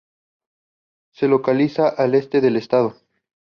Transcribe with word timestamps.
Se 1.11 1.27
localiza 1.27 1.87
al 1.87 2.15
este 2.15 2.41
del 2.41 2.55
estado. 2.55 2.95